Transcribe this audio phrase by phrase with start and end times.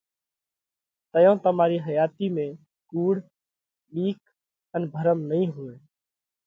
[1.11, 2.45] تئيون تمارِي حياتِي ۾
[2.89, 3.13] ڪُوڙ،
[3.91, 4.19] ٻِيڪ
[4.75, 5.73] ان ڀرم نئين هوئہ،